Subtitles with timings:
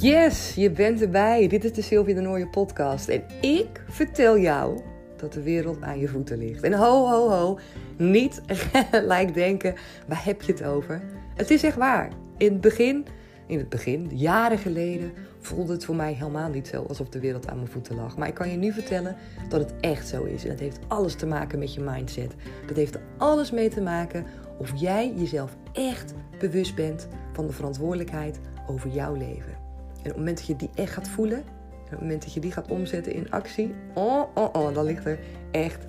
[0.00, 1.48] Yes, je bent erbij.
[1.48, 3.08] Dit is de Sylvia de Nooie podcast.
[3.08, 4.80] En ik vertel jou
[5.16, 6.62] dat de wereld aan je voeten ligt.
[6.62, 7.58] En ho, ho, ho,
[7.96, 8.40] niet
[8.90, 9.74] gelijk denken,
[10.08, 11.02] waar heb je het over?
[11.34, 12.12] Het is echt waar.
[12.36, 13.06] In het begin,
[13.46, 17.48] in het begin, jaren geleden, voelde het voor mij helemaal niet zo alsof de wereld
[17.48, 18.16] aan mijn voeten lag.
[18.16, 19.16] Maar ik kan je nu vertellen
[19.48, 20.44] dat het echt zo is.
[20.44, 22.34] En het heeft alles te maken met je mindset.
[22.66, 24.26] Dat heeft alles mee te maken
[24.58, 29.59] of jij jezelf echt bewust bent van de verantwoordelijkheid over jouw leven.
[30.02, 32.32] En op het moment dat je die echt gaat voelen, en op het moment dat
[32.32, 35.18] je die gaat omzetten in actie, oh, oh, oh, dan ligt er
[35.50, 35.86] echt,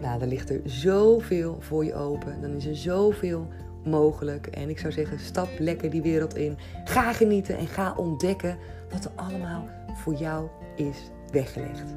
[0.00, 2.40] nou, dan ligt er zoveel voor je open.
[2.40, 3.48] Dan is er zoveel
[3.84, 4.46] mogelijk.
[4.46, 6.56] En ik zou zeggen, stap lekker die wereld in.
[6.84, 8.58] Ga genieten en ga ontdekken
[8.90, 11.94] wat er allemaal voor jou is weggelegd.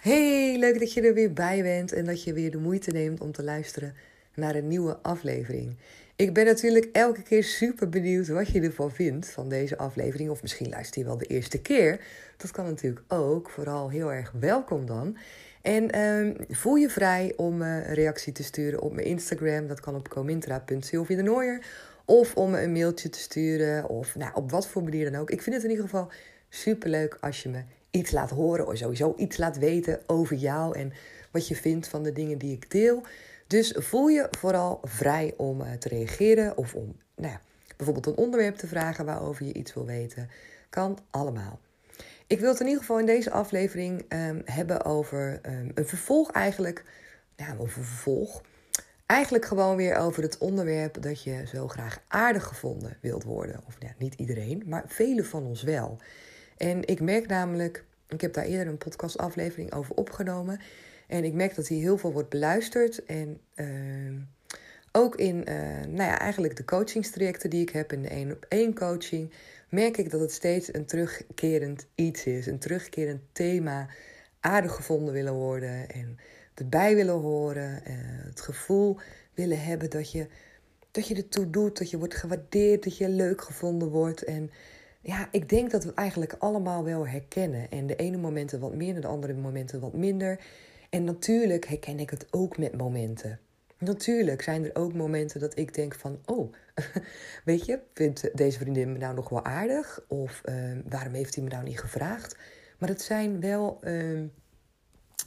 [0.00, 3.20] Hey, leuk dat je er weer bij bent en dat je weer de moeite neemt
[3.20, 3.94] om te luisteren
[4.34, 5.76] naar een nieuwe aflevering.
[6.16, 10.30] Ik ben natuurlijk elke keer super benieuwd wat je ervan vindt van deze aflevering.
[10.30, 12.00] Of misschien luister je wel de eerste keer.
[12.36, 13.50] Dat kan natuurlijk ook.
[13.50, 15.16] Vooral heel erg welkom dan.
[15.62, 19.66] En ehm, voel je vrij om uh, een reactie te sturen op mijn Instagram.
[19.66, 21.66] Dat kan op comintra.sylviedenoier.
[22.04, 23.88] Of om me een mailtje te sturen.
[23.88, 25.30] Of nou, op wat voor manier dan ook.
[25.30, 26.08] Ik vind het in ieder geval
[26.48, 28.66] super leuk als je me iets laat horen.
[28.66, 30.78] Of sowieso iets laat weten over jou.
[30.78, 30.92] En
[31.30, 33.02] wat je vindt van de dingen die ik deel.
[33.50, 36.56] Dus voel je vooral vrij om uh, te reageren.
[36.56, 37.40] Of om nou ja,
[37.76, 40.30] bijvoorbeeld een onderwerp te vragen waarover je iets wil weten.
[40.68, 41.60] Kan allemaal.
[42.26, 46.30] Ik wil het in ieder geval in deze aflevering um, hebben over um, een vervolg
[46.30, 46.84] eigenlijk.
[47.36, 48.42] Ja, over een vervolg.
[49.06, 53.60] Eigenlijk gewoon weer over het onderwerp dat je zo graag aardig gevonden wilt worden.
[53.66, 55.98] Of ja, niet iedereen, maar velen van ons wel.
[56.56, 60.60] En ik merk namelijk, ik heb daar eerder een podcastaflevering over opgenomen.
[61.10, 63.04] En ik merk dat die heel veel wordt beluisterd.
[63.04, 63.66] En uh,
[64.92, 68.46] ook in, uh, nou ja, eigenlijk de coachingstrajecten die ik heb in de één op
[68.48, 69.32] één coaching,
[69.68, 72.46] merk ik dat het steeds een terugkerend iets is.
[72.46, 73.88] Een terugkerend thema.
[74.40, 76.18] Aardig gevonden willen worden en
[76.54, 77.82] erbij willen horen.
[77.86, 77.94] Uh,
[78.24, 78.98] het gevoel
[79.34, 80.26] willen hebben dat je,
[80.90, 84.24] dat je ertoe doet, dat je wordt gewaardeerd, dat je leuk gevonden wordt.
[84.24, 84.50] En
[85.00, 87.70] ja, ik denk dat we het eigenlijk allemaal wel herkennen.
[87.70, 90.40] En de ene momenten wat meer en de andere momenten wat minder.
[90.90, 93.40] En natuurlijk herken ik het ook met momenten.
[93.78, 96.52] Natuurlijk zijn er ook momenten dat ik denk van, oh,
[97.44, 100.04] weet je, vindt deze vriendin me nou nog wel aardig?
[100.08, 100.54] Of uh,
[100.88, 102.36] waarom heeft hij me nou niet gevraagd?
[102.78, 104.20] Maar het zijn wel uh,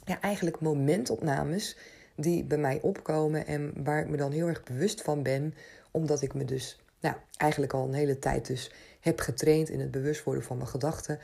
[0.04, 1.76] ja, eigenlijk momentopnames
[2.16, 5.54] die bij mij opkomen en waar ik me dan heel erg bewust van ben,
[5.90, 9.90] omdat ik me dus nou, eigenlijk al een hele tijd dus heb getraind in het
[9.90, 11.18] bewust worden van mijn gedachten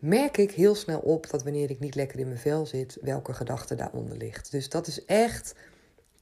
[0.00, 3.32] merk ik heel snel op dat wanneer ik niet lekker in mijn vel zit, welke
[3.32, 4.50] gedachte daaronder ligt.
[4.50, 5.54] Dus dat is echt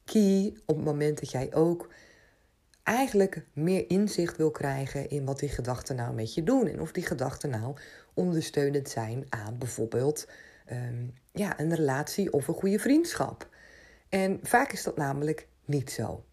[0.04, 1.88] key op het moment dat jij ook
[2.82, 6.66] eigenlijk meer inzicht wil krijgen in wat die gedachten nou met je doen.
[6.66, 7.76] En of die gedachten nou
[8.14, 10.28] ondersteunend zijn aan bijvoorbeeld
[10.72, 13.48] um, ja, een relatie of een goede vriendschap.
[14.08, 16.24] En vaak is dat namelijk niet zo.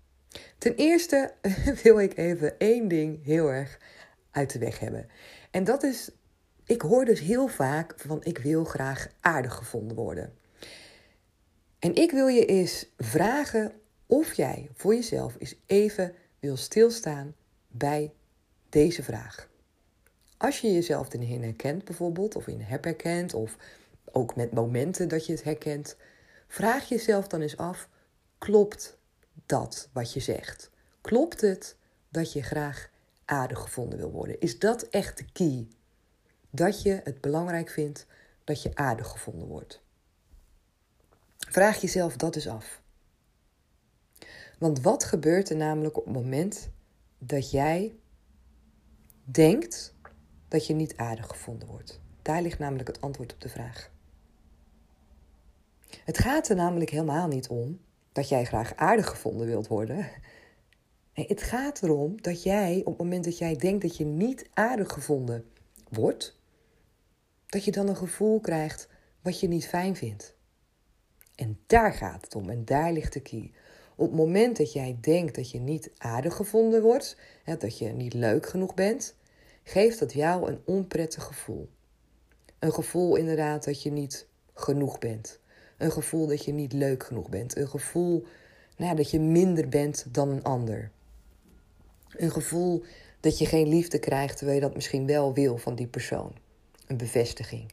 [0.58, 1.34] Ten eerste
[1.84, 3.80] wil ik even één ding heel erg
[4.32, 5.10] uit de weg hebben.
[5.52, 6.10] En dat is
[6.66, 10.34] ik hoor dus heel vaak van ik wil graag aardig gevonden worden.
[11.80, 13.72] En ik wil je eens vragen
[14.06, 17.36] of jij voor jezelf eens even wil stilstaan
[17.68, 18.14] bij
[18.70, 19.50] deze vraag.
[20.38, 23.58] Als je jezelf erin herkent bijvoorbeeld, of in heb herkent, of
[24.12, 25.96] ook met momenten dat je het herkent,
[26.48, 27.90] vraag jezelf dan eens af,
[28.38, 28.98] klopt
[29.46, 30.70] dat wat je zegt?
[31.02, 31.76] Klopt het
[32.10, 32.90] dat je graag
[33.26, 34.40] aardig gevonden wil worden?
[34.40, 35.68] Is dat echt de key?
[36.56, 38.06] Dat je het belangrijk vindt
[38.44, 39.82] dat je aardig gevonden wordt.
[41.38, 42.82] Vraag jezelf dat eens af.
[44.60, 46.70] Want wat gebeurt er namelijk op het moment
[47.18, 47.96] dat jij
[49.24, 49.94] denkt
[50.48, 52.00] dat je niet aardig gevonden wordt?
[52.22, 53.92] Daar ligt namelijk het antwoord op de vraag.
[56.04, 57.80] Het gaat er namelijk helemaal niet om
[58.12, 60.10] dat jij graag aardig gevonden wilt worden.
[61.14, 64.50] Nee, het gaat erom dat jij op het moment dat jij denkt dat je niet
[64.54, 65.46] aardig gevonden
[65.90, 66.40] wordt,
[67.56, 68.88] dat je dan een gevoel krijgt
[69.22, 70.36] wat je niet fijn vindt.
[71.36, 73.52] En daar gaat het om en daar ligt de key.
[73.96, 77.18] Op het moment dat jij denkt dat je niet aardig gevonden wordt,
[77.60, 79.16] dat je niet leuk genoeg bent,
[79.64, 81.70] geeft dat jou een onprettig gevoel.
[82.60, 85.40] Een gevoel inderdaad dat je niet genoeg bent.
[85.78, 87.58] Een gevoel dat je niet leuk genoeg bent.
[87.58, 88.26] Een gevoel
[88.78, 90.92] nou, dat je minder bent dan een ander.
[92.10, 92.84] Een gevoel
[93.20, 96.44] dat je geen liefde krijgt terwijl je dat misschien wel wil van die persoon
[96.88, 97.72] een bevestiging.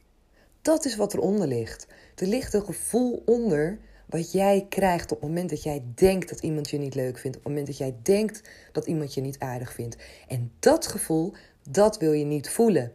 [0.61, 1.87] Dat is wat eronder ligt.
[2.15, 6.39] Er ligt een gevoel onder wat jij krijgt op het moment dat jij denkt dat
[6.39, 7.37] iemand je niet leuk vindt.
[7.37, 9.97] Op het moment dat jij denkt dat iemand je niet aardig vindt.
[10.27, 11.33] En dat gevoel,
[11.69, 12.93] dat wil je niet voelen.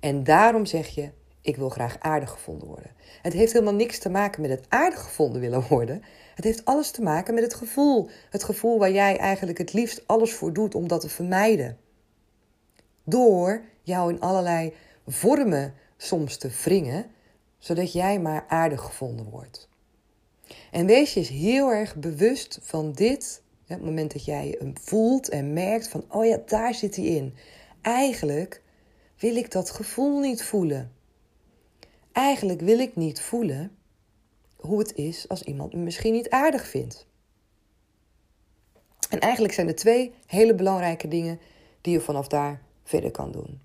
[0.00, 1.10] En daarom zeg je,
[1.40, 2.90] ik wil graag aardig gevonden worden.
[3.22, 6.02] Het heeft helemaal niks te maken met het aardig gevonden willen worden.
[6.34, 8.08] Het heeft alles te maken met het gevoel.
[8.30, 11.78] Het gevoel waar jij eigenlijk het liefst alles voor doet om dat te vermijden.
[13.04, 14.72] Door jou in allerlei
[15.12, 17.06] vormen soms te wringen,
[17.58, 19.68] zodat jij maar aardig gevonden wordt.
[20.70, 23.42] En wees je eens heel erg bewust van dit.
[23.66, 27.34] Het moment dat jij hem voelt en merkt van, oh ja, daar zit hij in.
[27.82, 28.62] Eigenlijk
[29.18, 30.92] wil ik dat gevoel niet voelen.
[32.12, 33.76] Eigenlijk wil ik niet voelen
[34.56, 37.06] hoe het is als iemand me misschien niet aardig vindt.
[39.10, 41.40] En eigenlijk zijn er twee hele belangrijke dingen
[41.80, 43.60] die je vanaf daar verder kan doen.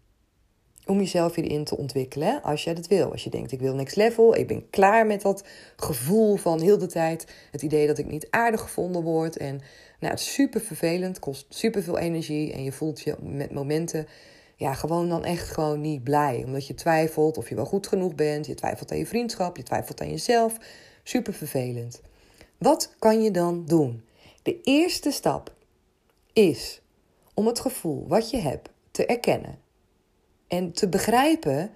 [0.86, 3.12] Om jezelf hierin te ontwikkelen, als jij dat wil.
[3.12, 5.44] Als je denkt, ik wil next level, ik ben klaar met dat
[5.76, 7.28] gevoel van heel de tijd.
[7.52, 9.38] Het idee dat ik niet aardig gevonden word.
[9.38, 9.62] En
[10.00, 12.54] nou, het is super vervelend, kost super veel energie.
[12.54, 14.08] En je voelt je met momenten
[14.56, 16.44] ja, gewoon dan echt gewoon niet blij.
[16.46, 18.46] Omdat je twijfelt of je wel goed genoeg bent.
[18.46, 20.58] Je twijfelt aan je vriendschap, je twijfelt aan jezelf.
[21.04, 22.02] Super vervelend.
[22.58, 24.04] Wat kan je dan doen?
[24.44, 25.54] De eerste stap
[26.34, 26.82] is
[27.34, 29.63] om het gevoel wat je hebt te erkennen.
[30.54, 31.72] En te begrijpen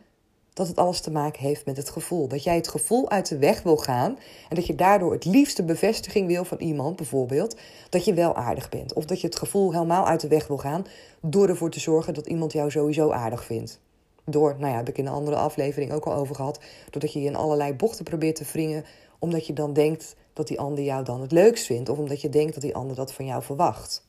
[0.54, 2.28] dat het alles te maken heeft met het gevoel.
[2.28, 4.18] Dat jij het gevoel uit de weg wil gaan
[4.50, 7.58] en dat je daardoor het liefste bevestiging wil van iemand, bijvoorbeeld,
[7.90, 8.94] dat je wel aardig bent.
[8.94, 10.86] Of dat je het gevoel helemaal uit de weg wil gaan
[11.22, 13.80] door ervoor te zorgen dat iemand jou sowieso aardig vindt.
[14.26, 16.60] Door, nou ja, heb ik in een andere aflevering ook al over gehad,
[16.90, 18.86] doordat je je in allerlei bochten probeert te wringen,
[19.20, 22.30] omdat je dan denkt dat die ander jou dan het leukst vindt, of omdat je
[22.30, 24.08] denkt dat die ander dat van jou verwacht.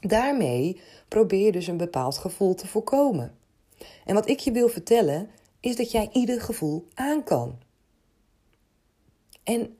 [0.00, 3.38] Daarmee probeer je dus een bepaald gevoel te voorkomen.
[4.04, 5.30] En wat ik je wil vertellen,
[5.60, 7.58] is dat jij ieder gevoel aan kan.
[9.42, 9.76] En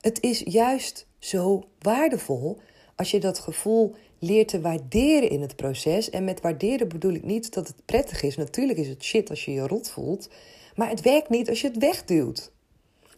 [0.00, 2.58] het is juist zo waardevol
[2.96, 6.10] als je dat gevoel leert te waarderen in het proces.
[6.10, 8.36] En met waarderen bedoel ik niet dat het prettig is.
[8.36, 10.28] Natuurlijk is het shit als je je rot voelt.
[10.74, 12.52] Maar het werkt niet als je het wegduwt.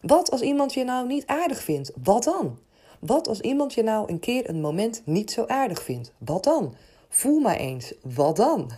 [0.01, 1.93] Wat als iemand je nou niet aardig vindt?
[2.03, 2.59] Wat dan?
[3.01, 6.13] Wat als iemand je nou een keer een moment niet zo aardig vindt?
[6.19, 6.75] Wat dan?
[7.09, 7.95] Voel maar eens.
[8.03, 8.71] Wat dan?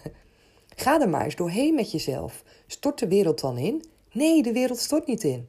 [0.81, 2.45] Ga er maar eens doorheen met jezelf.
[2.67, 3.85] Stort de wereld dan in?
[4.13, 5.49] Nee, de wereld stort niet in.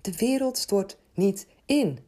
[0.00, 1.98] De wereld stort niet in.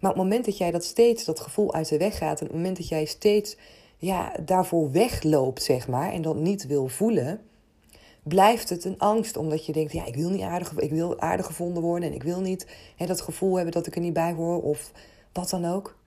[0.00, 2.46] Maar op het moment dat jij dat steeds, dat gevoel uit de weg gaat, en
[2.46, 3.56] op het moment dat jij steeds
[3.96, 7.40] ja, daarvoor wegloopt, zeg maar, en dat niet wil voelen,
[8.22, 9.36] blijft het een angst.
[9.36, 12.22] Omdat je denkt, ja, ik wil niet aardig, ik wil aardig gevonden worden en ik
[12.22, 14.92] wil niet hè, dat gevoel hebben dat ik er niet bij hoor of
[15.32, 15.98] wat dan ook.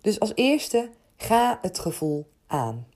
[0.00, 2.92] Dus als eerste, ga het gevoel aan.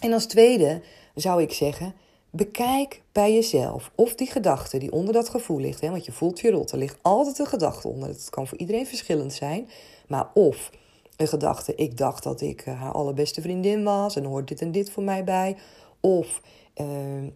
[0.00, 0.82] En als tweede
[1.14, 1.94] zou ik zeggen,
[2.30, 6.40] bekijk bij jezelf of die gedachte die onder dat gevoel ligt, hè, want je voelt
[6.40, 8.08] je rot, er ligt altijd een gedachte onder.
[8.08, 9.68] Het kan voor iedereen verschillend zijn,
[10.06, 10.70] maar of
[11.16, 14.72] een gedachte, ik dacht dat ik eh, haar allerbeste vriendin was en hoort dit en
[14.72, 15.56] dit voor mij bij.
[16.00, 16.40] Of
[16.80, 16.86] uh,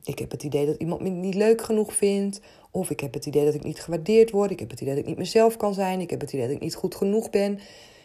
[0.03, 2.41] ik heb het idee dat iemand me niet leuk genoeg vindt.
[2.71, 4.51] Of ik heb het idee dat ik niet gewaardeerd word.
[4.51, 6.01] Ik heb het idee dat ik niet mezelf kan zijn.
[6.01, 7.59] Ik heb het idee dat ik niet goed genoeg ben.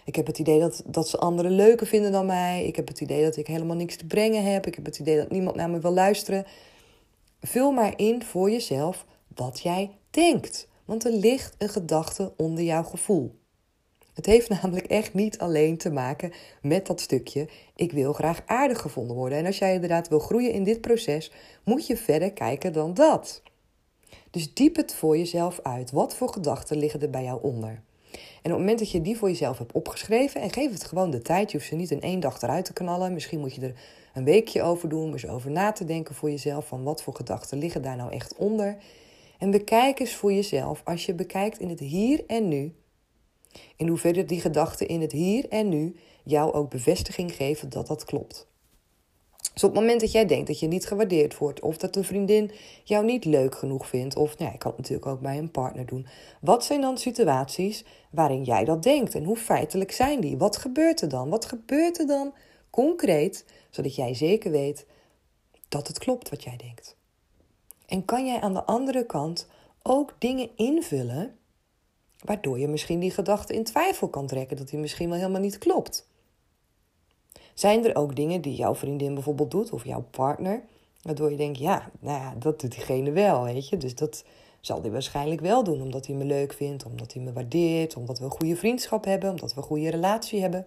[0.05, 2.65] Ik heb het idee dat, dat ze anderen leuker vinden dan mij.
[2.65, 4.67] Ik heb het idee dat ik helemaal niks te brengen heb.
[4.67, 6.45] Ik heb het idee dat niemand naar me wil luisteren.
[7.41, 9.05] Vul maar in voor jezelf
[9.35, 10.67] wat jij denkt.
[10.85, 13.39] Want er ligt een gedachte onder jouw gevoel.
[14.13, 16.31] Het heeft namelijk echt niet alleen te maken
[16.61, 17.47] met dat stukje.
[17.75, 19.37] Ik wil graag aardig gevonden worden.
[19.37, 21.31] En als jij inderdaad wil groeien in dit proces,
[21.63, 23.41] moet je verder kijken dan dat.
[24.29, 25.91] Dus diep het voor jezelf uit.
[25.91, 27.81] Wat voor gedachten liggen er bij jou onder?
[28.13, 31.09] En op het moment dat je die voor jezelf hebt opgeschreven, en geef het gewoon
[31.09, 33.13] de tijd, je hoeft ze niet in één dag eruit te knallen.
[33.13, 33.73] Misschien moet je er
[34.13, 37.15] een weekje over doen, om eens over na te denken voor jezelf, van wat voor
[37.15, 38.77] gedachten liggen daar nou echt onder.
[39.37, 42.73] En bekijk eens voor jezelf, als je bekijkt in het hier en nu,
[43.75, 48.03] in hoeverre die gedachten in het hier en nu jou ook bevestiging geven dat dat
[48.03, 48.50] klopt.
[49.53, 52.03] Dus op het moment dat jij denkt dat je niet gewaardeerd wordt, of dat een
[52.03, 52.51] vriendin
[52.83, 55.85] jou niet leuk genoeg vindt, of nou, ik kan het natuurlijk ook bij een partner
[55.85, 56.07] doen.
[56.41, 60.37] Wat zijn dan situaties waarin jij dat denkt en hoe feitelijk zijn die?
[60.37, 61.29] Wat gebeurt er dan?
[61.29, 62.33] Wat gebeurt er dan
[62.69, 64.85] concreet, zodat jij zeker weet
[65.67, 66.95] dat het klopt wat jij denkt?
[67.85, 69.47] En kan jij aan de andere kant
[69.83, 71.35] ook dingen invullen
[72.19, 75.57] waardoor je misschien die gedachte in twijfel kan trekken dat die misschien wel helemaal niet
[75.57, 76.09] klopt?
[77.53, 80.63] Zijn er ook dingen die jouw vriendin bijvoorbeeld doet of jouw partner,
[81.01, 83.77] waardoor je denkt, ja, nou ja, dat doet diegene wel, weet je.
[83.77, 84.23] Dus dat
[84.61, 88.19] zal hij waarschijnlijk wel doen, omdat hij me leuk vindt, omdat hij me waardeert, omdat
[88.19, 90.65] we een goede vriendschap hebben, omdat we een goede relatie hebben.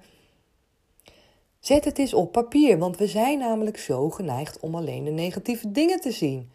[1.60, 5.70] Zet het eens op papier, want we zijn namelijk zo geneigd om alleen de negatieve
[5.70, 6.50] dingen te zien.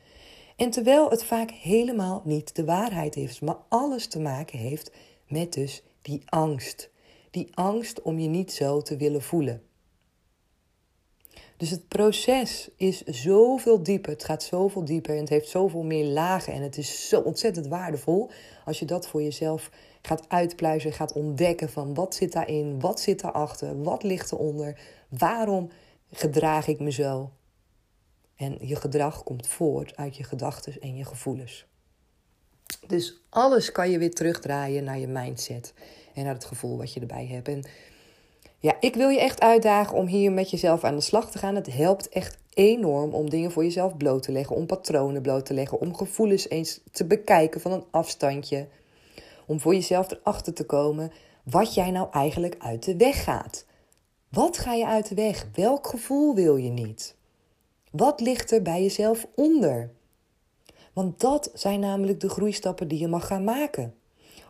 [0.55, 4.91] En terwijl het vaak helemaal niet de waarheid is, maar alles te maken heeft
[5.27, 6.89] met dus die angst.
[7.31, 9.63] Die angst om je niet zo te willen voelen.
[11.59, 14.11] Dus het proces is zoveel dieper.
[14.11, 16.53] Het gaat zoveel dieper en het heeft zoveel meer lagen.
[16.53, 18.29] En het is zo ontzettend waardevol
[18.65, 23.21] als je dat voor jezelf gaat uitpluizen, gaat ontdekken van wat zit daarin, wat zit
[23.21, 25.69] daarachter, wat ligt eronder, waarom
[26.11, 27.31] gedraag ik me zo.
[28.35, 31.65] En je gedrag komt voort uit je gedachten en je gevoelens.
[32.87, 35.73] Dus alles kan je weer terugdraaien naar je mindset
[36.13, 37.47] en naar het gevoel wat je erbij hebt.
[37.47, 37.63] En
[38.59, 41.55] ja, ik wil je echt uitdagen om hier met jezelf aan de slag te gaan.
[41.55, 45.53] Het helpt echt enorm om dingen voor jezelf bloot te leggen, om patronen bloot te
[45.53, 48.67] leggen, om gevoelens eens te bekijken van een afstandje.
[49.45, 51.11] Om voor jezelf erachter te komen
[51.43, 53.65] wat jij nou eigenlijk uit de weg gaat.
[54.29, 55.47] Wat ga je uit de weg?
[55.53, 57.15] Welk gevoel wil je niet?
[57.91, 59.91] Wat ligt er bij jezelf onder?
[60.93, 63.93] Want dat zijn namelijk de groeistappen die je mag gaan maken.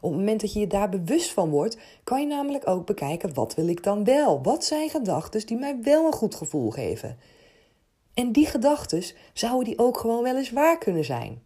[0.02, 3.34] Op het moment dat je je daar bewust van wordt, kan je namelijk ook bekijken:
[3.34, 4.44] wat wil ik dan wel?
[4.44, 7.18] Wat zijn gedachten die mij wel een goed gevoel geven?
[8.14, 9.04] En die gedachten
[9.34, 11.42] zouden die ook gewoon wel eens waar kunnen zijn.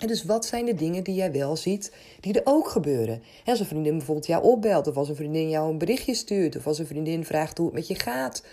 [0.00, 3.22] En dus wat zijn de dingen die jij wel ziet, die er ook gebeuren?
[3.44, 6.66] als een vriendin bijvoorbeeld jou opbelt, of als een vriendin jou een berichtje stuurt, of
[6.66, 8.44] als een vriendin vraagt hoe het met je gaat.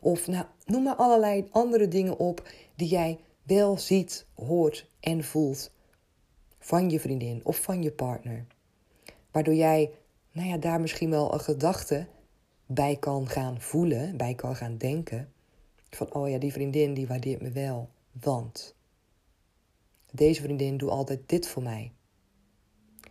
[0.00, 5.70] Of nou, noem maar allerlei andere dingen op die jij wel ziet, hoort en voelt
[6.70, 8.46] van je vriendin of van je partner.
[9.30, 9.90] Waardoor jij
[10.32, 12.06] nou ja, daar misschien wel een gedachte
[12.66, 15.32] bij kan gaan voelen, bij kan gaan denken.
[15.90, 17.88] Van, oh ja, die vriendin die waardeert me wel,
[18.20, 18.74] want
[20.12, 21.92] deze vriendin doet altijd dit voor mij.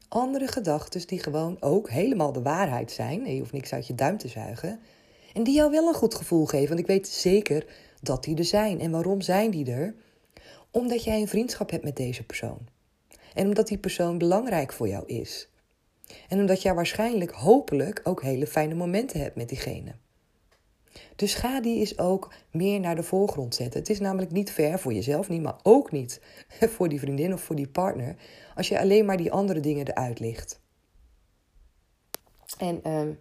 [0.07, 3.25] Andere gedachten die gewoon ook helemaal de waarheid zijn.
[3.25, 4.79] Je hoeft niks uit je duim te zuigen.
[5.33, 6.67] En die jou wel een goed gevoel geven.
[6.67, 7.65] Want ik weet zeker
[8.01, 8.79] dat die er zijn.
[8.79, 9.95] En waarom zijn die er?
[10.71, 12.77] Omdat jij een vriendschap hebt met deze persoon.
[13.33, 15.49] En omdat die persoon belangrijk voor jou is.
[16.27, 19.95] En omdat jij waarschijnlijk, hopelijk, ook hele fijne momenten hebt met diegene.
[21.15, 23.79] Dus ga die is ook meer naar de voorgrond zetten.
[23.79, 26.21] Het is namelijk niet ver voor jezelf niet, maar ook niet
[26.75, 28.15] voor die vriendin of voor die partner.
[28.55, 30.59] Als je alleen maar die andere dingen eruit ligt.
[32.57, 33.11] En ehm,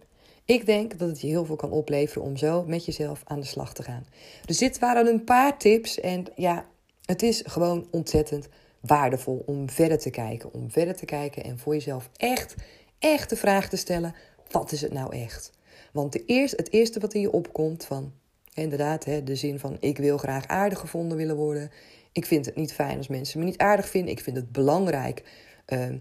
[0.45, 3.45] ik denk dat het je heel veel kan opleveren om zo met jezelf aan de
[3.45, 4.05] slag te gaan.
[4.45, 5.99] Dus dit waren een paar tips.
[5.99, 6.65] En ja,
[7.05, 8.47] het is gewoon ontzettend
[8.81, 10.53] waardevol om verder te kijken.
[10.53, 12.55] Om verder te kijken en voor jezelf echt,
[12.99, 14.15] echt de vraag te stellen:
[14.51, 15.51] wat is het nou echt?
[15.93, 18.13] Want de eerste, het eerste wat in je opkomt van,
[18.53, 21.71] inderdaad, hè, de zin van ik wil graag aardig gevonden willen worden.
[22.11, 24.11] Ik vind het niet fijn als mensen me niet aardig vinden.
[24.11, 25.23] Ik vind het belangrijk,
[25.67, 25.99] uh, nou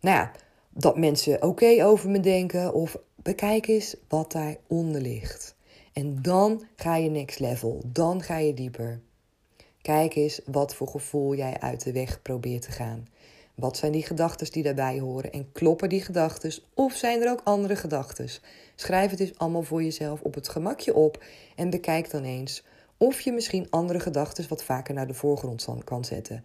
[0.00, 0.32] ja,
[0.70, 2.74] dat mensen oké over me denken.
[2.74, 5.56] Of bekijk eens wat daaronder ligt.
[5.92, 7.82] En dan ga je next level.
[7.86, 9.00] Dan ga je dieper.
[9.86, 13.08] Kijk eens wat voor gevoel jij uit de weg probeert te gaan.
[13.54, 15.32] Wat zijn die gedachten die daarbij horen?
[15.32, 16.52] En kloppen die gedachten?
[16.74, 18.28] Of zijn er ook andere gedachten?
[18.74, 21.24] Schrijf het dus allemaal voor jezelf op het gemakje op
[21.56, 22.64] en bekijk dan eens
[22.96, 26.44] of je misschien andere gedachten wat vaker naar de voorgrond kan zetten.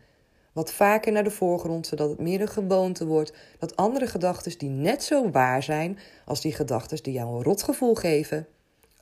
[0.51, 4.69] Wat vaker naar de voorgrond, zodat het meer een gewoonte wordt dat andere gedachten die
[4.69, 8.48] net zo waar zijn als die gedachten die jou een rotgevoel geven,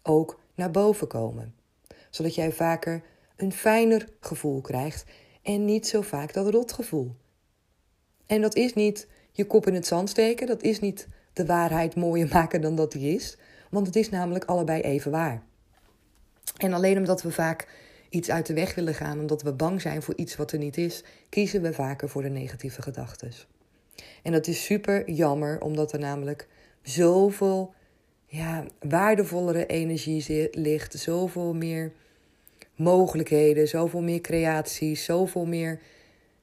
[0.04, 1.54] ook naar boven komen.
[2.10, 3.04] Zodat jij vaker
[3.42, 5.06] een fijner gevoel krijgt
[5.42, 7.16] en niet zo vaak dat rotgevoel.
[8.26, 11.96] En dat is niet je kop in het zand steken, dat is niet de waarheid
[11.96, 13.38] mooier maken dan dat die is,
[13.70, 15.44] want het is namelijk allebei even waar.
[16.58, 17.68] En alleen omdat we vaak
[18.10, 20.78] iets uit de weg willen gaan, omdat we bang zijn voor iets wat er niet
[20.78, 23.32] is, kiezen we vaker voor de negatieve gedachten.
[24.24, 26.48] En dat is super jammer, omdat er namelijk
[26.82, 27.74] zoveel
[28.26, 31.92] ja, waardevollere energie ligt, zoveel meer
[32.80, 35.80] mogelijkheden, zoveel meer creatie, zoveel meer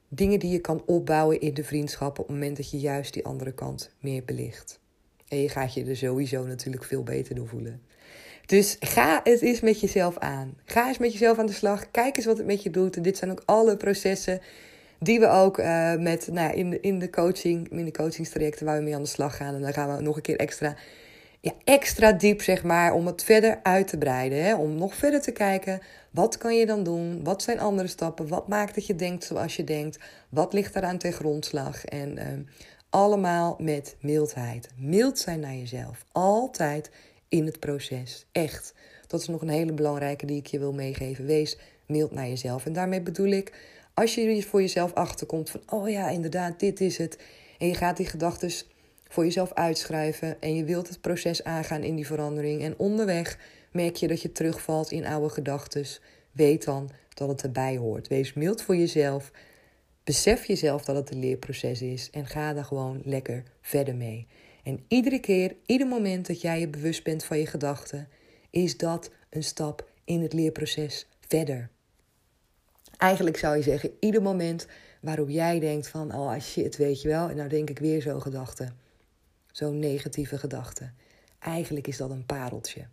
[0.09, 3.25] dingen die je kan opbouwen in de vriendschap op het moment dat je juist die
[3.25, 4.81] andere kant meer belicht.
[5.29, 7.83] En je gaat je er sowieso natuurlijk veel beter door voelen.
[8.47, 10.55] Dus ga het eens met jezelf aan.
[10.65, 11.91] Ga eens met jezelf aan de slag.
[11.91, 12.97] Kijk eens wat het met je doet.
[12.97, 14.41] En dit zijn ook alle processen
[14.99, 18.67] die we ook uh, met, nou ja, in, de, in de coaching, in de coachingstrajecten
[18.67, 19.55] waar we mee aan de slag gaan.
[19.55, 20.77] En dan gaan we nog een keer extra,
[21.47, 24.45] ja, extra diep, zeg maar, om het verder uit te breiden.
[24.45, 24.55] Hè?
[24.55, 27.25] Om nog verder te kijken, wat kan je dan doen?
[27.25, 28.29] Wat zijn andere stappen?
[28.29, 29.99] Wat maakt dat je denkt zoals je denkt?
[30.29, 31.85] Wat ligt eraan ten grondslag?
[31.85, 32.25] En uh,
[32.91, 34.69] allemaal met mildheid.
[34.77, 36.05] Mild zijn naar jezelf.
[36.13, 36.91] Altijd
[37.29, 38.27] in het proces.
[38.33, 38.75] Echt.
[39.07, 41.27] Dat is nog een hele belangrijke die ik je wil meegeven.
[41.27, 42.67] Wees mild naar jezelf.
[42.67, 43.53] En daarmee bedoel ik,
[43.95, 47.19] als je voor jezelf achterkomt van, oh ja, inderdaad, dit is het.
[47.59, 48.51] En je gaat die gedachten
[49.09, 52.63] voor jezelf uitschrijven en je wilt het proces aangaan in die verandering.
[52.63, 53.39] En onderweg
[53.71, 55.85] merk je dat je terugvalt in oude gedachten.
[56.33, 58.09] Weet dan dat het erbij hoort.
[58.09, 59.31] Wees mild voor jezelf.
[60.05, 64.27] Besef jezelf dat het een leerproces is en ga daar gewoon lekker verder mee.
[64.63, 68.09] En iedere keer, ieder moment dat jij je bewust bent van je gedachten,
[68.51, 71.69] is dat een stap in het leerproces verder.
[72.97, 74.67] Eigenlijk zou je zeggen, ieder moment
[75.01, 78.23] waarop jij denkt van, oh shit, weet je wel, en nou denk ik weer zo'n
[78.23, 78.73] gedachte.
[79.57, 80.91] Zo'n negatieve gedachte.
[81.39, 82.87] Eigenlijk is dat een pareltje.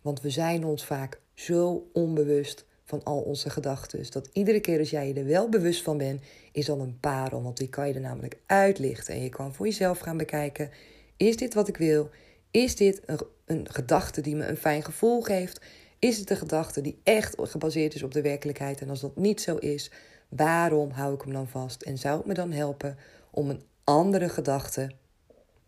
[0.00, 4.10] Want we zijn ons vaak zo onbewust van al onze gedachten.
[4.10, 7.42] Dat iedere keer als jij je er wel bewust van bent, is dat een parel.
[7.42, 9.14] Want die kan je er namelijk uitlichten.
[9.14, 10.70] En je kan voor jezelf gaan bekijken:
[11.16, 12.10] is dit wat ik wil?
[12.50, 15.60] Is dit een, een gedachte die me een fijn gevoel geeft?
[15.98, 18.80] Is het een gedachte die echt gebaseerd is op de werkelijkheid?
[18.80, 19.90] En als dat niet zo is,
[20.28, 21.82] waarom hou ik hem dan vast?
[21.82, 22.98] En zou het me dan helpen
[23.30, 24.90] om een andere gedachte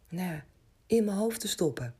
[0.09, 0.41] nou,
[0.87, 1.95] in mijn hoofd te stoppen?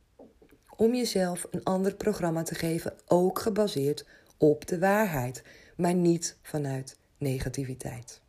[0.75, 4.05] Om jezelf een ander programma te geven, ook gebaseerd
[4.37, 5.43] op de waarheid,
[5.75, 8.21] maar niet vanuit negativiteit.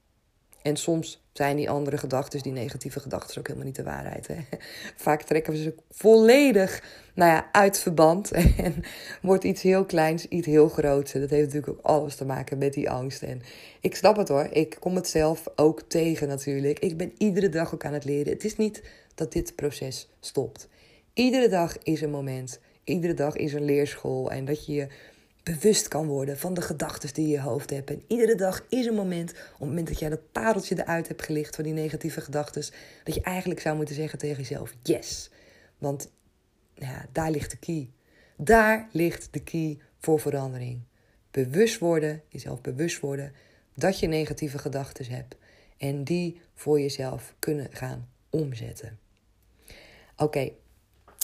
[0.62, 4.26] En soms zijn die andere gedachten, die negatieve gedachten, ook helemaal niet de waarheid.
[4.26, 4.36] Hè?
[4.96, 6.82] Vaak trekken we ze volledig
[7.14, 8.82] nou ja, uit verband en
[9.22, 11.14] wordt iets heel kleins, iets heel groots.
[11.14, 13.22] En dat heeft natuurlijk ook alles te maken met die angst.
[13.22, 13.42] En
[13.80, 16.78] ik snap het hoor, ik kom het zelf ook tegen natuurlijk.
[16.78, 18.32] Ik ben iedere dag ook aan het leren.
[18.32, 18.82] Het is niet
[19.20, 20.68] dat dit proces stopt.
[21.12, 24.88] Iedere dag is een moment, iedere dag is een leerschool en dat je je
[25.42, 27.90] bewust kan worden van de gedachten die je hoofd hebt.
[27.90, 31.22] En iedere dag is een moment, op het moment dat jij dat pareltje eruit hebt
[31.22, 32.64] gelicht van die negatieve gedachten,
[33.04, 35.30] dat je eigenlijk zou moeten zeggen tegen jezelf: yes.
[35.78, 36.10] Want
[36.74, 37.90] ja, daar ligt de key.
[38.36, 40.80] Daar ligt de key voor verandering.
[41.30, 43.32] Bewust worden, jezelf bewust worden
[43.74, 45.36] dat je negatieve gedachten hebt.
[45.76, 48.98] En die voor jezelf kunnen gaan omzetten.
[50.20, 50.50] Oké,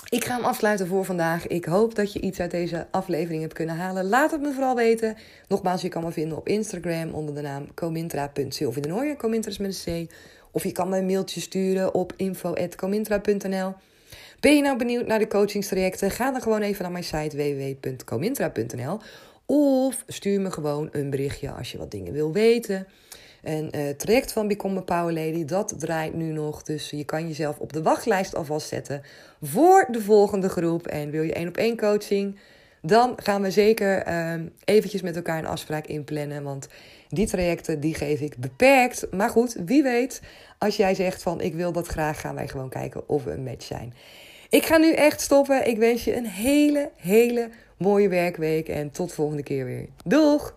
[0.09, 1.47] ik ga hem afsluiten voor vandaag.
[1.47, 4.09] Ik hoop dat je iets uit deze aflevering hebt kunnen halen.
[4.09, 5.17] Laat het me vooral weten.
[5.49, 9.17] Nogmaals, je kan me vinden op Instagram onder de naam comintra.sylvianoye.
[9.17, 10.13] Comintra is met een C.
[10.51, 13.75] Of je kan me een mailtje sturen op info.comintra.nl.
[14.41, 16.11] Ben je nou benieuwd naar de coachingstrajecten?
[16.11, 18.99] Ga dan gewoon even naar mijn site www.comintra.nl.
[19.47, 22.87] Of stuur me gewoon een berichtje als je wat dingen wil weten.
[23.43, 26.63] En het traject van Become Power Lady, dat draait nu nog.
[26.63, 29.03] Dus je kan jezelf op de wachtlijst alvast zetten
[29.43, 30.87] voor de volgende groep.
[30.87, 32.39] En wil je één op één coaching,
[32.83, 36.43] dan gaan we zeker uh, eventjes met elkaar een afspraak inplannen.
[36.43, 36.69] Want
[37.09, 39.07] die trajecten, die geef ik beperkt.
[39.11, 40.21] Maar goed, wie weet,
[40.59, 43.45] als jij zegt van ik wil dat graag, gaan wij gewoon kijken of we een
[43.45, 43.95] match zijn.
[44.49, 45.69] Ik ga nu echt stoppen.
[45.69, 48.69] Ik wens je een hele, hele mooie werkweek.
[48.69, 49.87] En tot de volgende keer weer.
[50.05, 50.56] Doeg!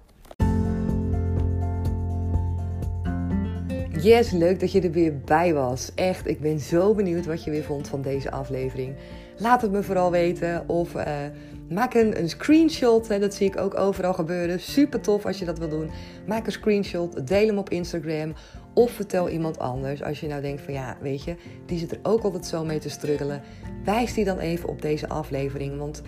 [4.01, 5.91] Yes, leuk dat je er weer bij was.
[5.95, 8.95] Echt, ik ben zo benieuwd wat je weer vond van deze aflevering.
[9.37, 11.03] Laat het me vooral weten of uh,
[11.69, 13.07] maak een, een screenshot.
[13.07, 14.59] Hè, dat zie ik ook overal gebeuren.
[14.59, 15.89] Super tof als je dat wil doen.
[16.27, 18.33] Maak een screenshot, deel hem op Instagram
[18.73, 20.03] of vertel iemand anders.
[20.03, 21.35] Als je nou denkt van ja, weet je,
[21.65, 23.41] die zit er ook altijd zo mee te struggelen.
[23.85, 25.77] Wijs die dan even op deze aflevering.
[25.77, 26.01] Want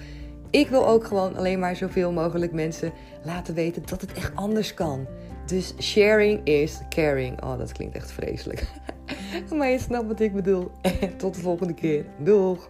[0.49, 4.73] ik wil ook gewoon alleen maar zoveel mogelijk mensen laten weten dat het echt anders
[4.73, 5.07] kan.
[5.51, 7.43] Dus sharing is caring.
[7.43, 8.67] Oh, dat klinkt echt vreselijk.
[9.57, 10.71] maar je snapt wat ik bedoel.
[11.17, 12.05] Tot de volgende keer.
[12.17, 12.69] Doeg!